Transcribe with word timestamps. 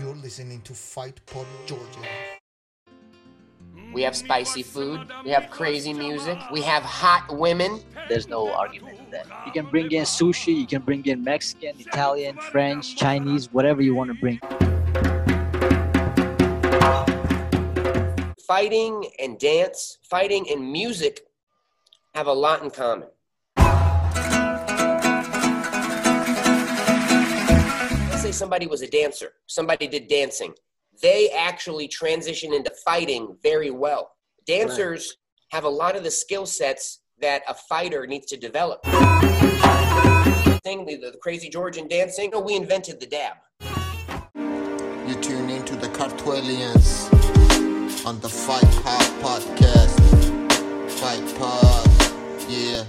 You're 0.00 0.14
listening 0.14 0.62
to 0.62 0.72
Fight 0.72 1.20
Pod 1.26 1.46
Georgia. 1.66 2.00
We 3.92 4.00
have 4.00 4.16
spicy 4.16 4.62
food. 4.62 5.06
We 5.22 5.30
have 5.32 5.50
crazy 5.50 5.92
music. 5.92 6.38
We 6.50 6.62
have 6.62 6.82
hot 6.82 7.26
women. 7.36 7.78
There's 8.08 8.26
no 8.26 8.50
argument 8.50 8.96
to 9.00 9.10
that. 9.10 9.26
You 9.44 9.52
can 9.52 9.66
bring 9.66 9.92
in 9.92 10.04
sushi, 10.04 10.56
you 10.56 10.66
can 10.66 10.80
bring 10.80 11.04
in 11.04 11.22
Mexican, 11.22 11.78
Italian, 11.78 12.38
French, 12.38 12.96
Chinese, 12.96 13.52
whatever 13.52 13.82
you 13.82 13.94
want 13.94 14.08
to 14.08 14.14
bring. 14.18 14.40
Fighting 18.46 19.06
and 19.18 19.38
dance, 19.38 19.98
fighting 20.02 20.46
and 20.50 20.72
music 20.72 21.26
have 22.14 22.28
a 22.28 22.32
lot 22.32 22.62
in 22.62 22.70
common. 22.70 23.08
Say 28.32 28.38
somebody 28.38 28.66
was 28.66 28.80
a 28.80 28.86
dancer, 28.88 29.32
somebody 29.46 29.86
did 29.86 30.08
dancing. 30.08 30.54
They 31.02 31.28
actually 31.30 31.86
transition 31.86 32.54
into 32.54 32.72
fighting 32.82 33.36
very 33.42 33.70
well. 33.70 34.12
Dancers 34.46 35.18
have 35.50 35.64
a 35.64 35.68
lot 35.68 35.96
of 35.96 36.02
the 36.02 36.10
skill 36.10 36.46
sets 36.46 37.00
that 37.20 37.42
a 37.46 37.52
fighter 37.52 38.06
needs 38.06 38.24
to 38.28 38.38
develop. 38.38 38.82
Thing, 40.64 40.86
the, 40.86 40.96
the 40.96 41.18
crazy 41.20 41.50
Georgian 41.50 41.88
dancing, 41.88 42.26
you 42.26 42.30
know, 42.30 42.40
we 42.40 42.56
invented 42.56 43.00
the 43.00 43.06
dab. 43.06 43.36
You 44.34 45.14
tune 45.20 45.50
into 45.50 45.76
the 45.76 45.88
Kartvelians 45.88 47.12
on 48.06 48.18
the 48.20 48.30
Fight 48.30 48.62
Pod 48.82 49.02
podcast. 49.20 50.00
Fight 50.90 51.38
Pod, 51.38 51.86
yeah. 52.48 52.84